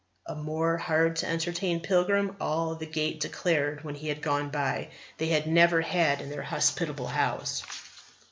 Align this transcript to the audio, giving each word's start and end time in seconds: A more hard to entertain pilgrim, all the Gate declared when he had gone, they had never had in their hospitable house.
A 0.25 0.33
more 0.33 0.77
hard 0.79 1.17
to 1.17 1.29
entertain 1.29 1.79
pilgrim, 1.79 2.35
all 2.41 2.73
the 2.73 2.87
Gate 2.87 3.19
declared 3.19 3.83
when 3.83 3.93
he 3.93 4.07
had 4.07 4.23
gone, 4.23 4.49
they 5.19 5.27
had 5.27 5.45
never 5.45 5.81
had 5.81 6.21
in 6.21 6.31
their 6.31 6.41
hospitable 6.41 7.05
house. 7.05 7.61